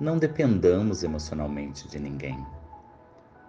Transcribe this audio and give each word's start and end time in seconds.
Não 0.00 0.18
dependamos 0.18 1.04
emocionalmente 1.04 1.86
de 1.86 2.00
ninguém. 2.00 2.44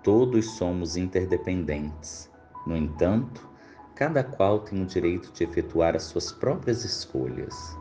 Todos 0.04 0.52
somos 0.52 0.96
interdependentes. 0.96 2.30
No 2.68 2.78
entanto, 2.78 3.50
cada 3.96 4.24
qual 4.24 4.60
tem 4.60 4.84
o 4.84 4.86
direito 4.86 5.32
de 5.32 5.44
efetuar 5.44 5.96
as 5.96 6.04
suas 6.04 6.32
próprias 6.32 6.86
escolhas. 6.86 7.76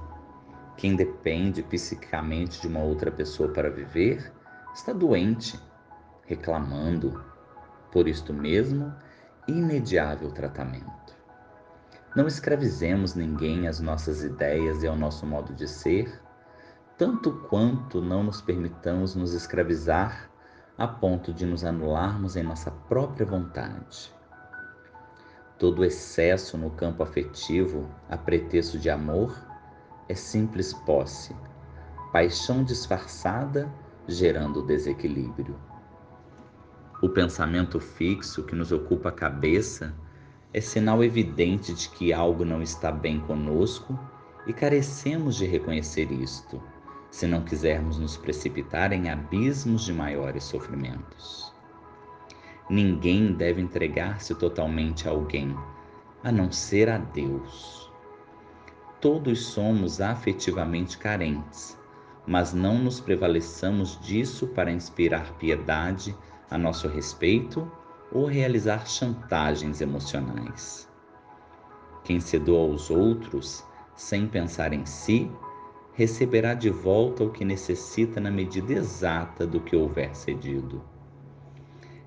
Quem 0.78 0.96
depende 0.96 1.62
psiquicamente 1.62 2.60
de 2.62 2.66
uma 2.66 2.80
outra 2.80 3.12
pessoa 3.12 3.50
para 3.50 3.68
viver 3.68 4.32
está 4.74 4.94
doente, 4.94 5.60
reclamando. 6.26 7.22
Por 7.92 8.08
isto 8.08 8.32
mesmo, 8.32 8.94
imediável 9.46 10.30
tratamento. 10.30 11.14
Não 12.16 12.26
escravizemos 12.26 13.14
ninguém 13.14 13.68
às 13.68 13.78
nossas 13.78 14.24
ideias 14.24 14.82
e 14.82 14.86
ao 14.86 14.96
nosso 14.96 15.26
modo 15.26 15.52
de 15.52 15.68
ser, 15.68 16.18
tanto 16.96 17.32
quanto 17.48 18.00
não 18.00 18.22
nos 18.22 18.40
permitamos 18.40 19.16
nos 19.16 19.32
escravizar 19.32 20.30
a 20.78 20.86
ponto 20.86 21.32
de 21.32 21.44
nos 21.44 21.64
anularmos 21.64 22.36
em 22.36 22.42
nossa 22.42 22.70
própria 22.70 23.26
vontade. 23.26 24.12
Todo 25.58 25.84
excesso 25.84 26.56
no 26.56 26.70
campo 26.70 27.02
afetivo, 27.02 27.88
a 28.08 28.16
pretexto 28.16 28.78
de 28.78 28.90
amor, 28.90 29.36
é 30.08 30.14
simples 30.14 30.72
posse, 30.72 31.34
paixão 32.12 32.62
disfarçada 32.62 33.72
gerando 34.06 34.62
desequilíbrio. 34.62 35.58
O 37.02 37.08
pensamento 37.08 37.80
fixo 37.80 38.44
que 38.44 38.54
nos 38.54 38.70
ocupa 38.70 39.08
a 39.08 39.12
cabeça 39.12 39.94
é 40.52 40.60
sinal 40.60 41.02
evidente 41.02 41.74
de 41.74 41.88
que 41.88 42.12
algo 42.12 42.44
não 42.44 42.62
está 42.62 42.92
bem 42.92 43.20
conosco 43.20 43.98
e 44.46 44.52
carecemos 44.52 45.36
de 45.36 45.46
reconhecer 45.46 46.12
isto, 46.12 46.62
se 47.14 47.28
não 47.28 47.44
quisermos 47.44 47.96
nos 47.96 48.16
precipitar 48.16 48.92
em 48.92 49.08
abismos 49.08 49.84
de 49.84 49.92
maiores 49.92 50.42
sofrimentos. 50.42 51.54
Ninguém 52.68 53.32
deve 53.32 53.62
entregar-se 53.62 54.34
totalmente 54.34 55.06
a 55.06 55.12
alguém, 55.12 55.56
a 56.24 56.32
não 56.32 56.50
ser 56.50 56.90
a 56.90 56.98
Deus. 56.98 57.88
Todos 59.00 59.46
somos 59.46 60.00
afetivamente 60.00 60.98
carentes, 60.98 61.78
mas 62.26 62.52
não 62.52 62.78
nos 62.78 62.98
prevaleçamos 62.98 63.96
disso 64.00 64.48
para 64.48 64.72
inspirar 64.72 65.34
piedade 65.34 66.18
a 66.50 66.58
nosso 66.58 66.88
respeito 66.88 67.70
ou 68.10 68.26
realizar 68.26 68.88
chantagens 68.88 69.80
emocionais. 69.80 70.90
Quem 72.02 72.18
se 72.18 72.40
doa 72.40 72.72
aos 72.72 72.90
outros 72.90 73.64
sem 73.94 74.26
pensar 74.26 74.72
em 74.72 74.84
si, 74.84 75.30
receberá 75.94 76.54
de 76.54 76.70
volta 76.70 77.22
o 77.22 77.30
que 77.30 77.44
necessita 77.44 78.20
na 78.20 78.30
medida 78.30 78.72
exata 78.72 79.46
do 79.46 79.60
que 79.60 79.76
houver 79.76 80.14
cedido. 80.14 80.82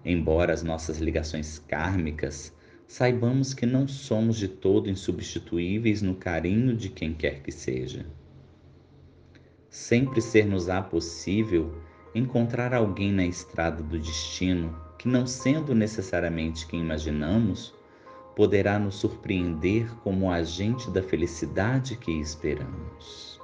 Embora 0.03 0.53
as 0.53 0.61
nossas 0.61 0.99
ligações 0.99 1.57
kármicas, 1.59 2.53
saibamos 2.85 3.53
que 3.53 3.65
não 3.65 3.87
somos 3.87 4.37
de 4.37 4.47
todo 4.47 4.89
insubstituíveis 4.89 6.01
no 6.01 6.15
carinho 6.15 6.75
de 6.75 6.89
quem 6.89 7.13
quer 7.13 7.41
que 7.41 7.51
seja. 7.51 8.05
Sempre 9.69 10.21
ser-nos-á 10.21 10.81
possível 10.81 11.73
encontrar 12.13 12.73
alguém 12.73 13.11
na 13.11 13.25
estrada 13.25 13.81
do 13.83 13.99
destino 13.99 14.75
que, 14.97 15.07
não 15.07 15.25
sendo 15.27 15.75
necessariamente 15.75 16.65
quem 16.65 16.79
imaginamos, 16.81 17.73
poderá 18.35 18.77
nos 18.79 18.95
surpreender 18.95 19.93
como 20.03 20.31
agente 20.31 20.89
da 20.91 21.01
felicidade 21.01 21.95
que 21.95 22.11
esperamos. 22.11 23.36